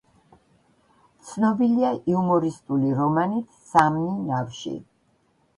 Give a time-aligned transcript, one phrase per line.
[1.31, 4.77] ცნობილია იუმორისტული რომანით „სამნი ნავში“.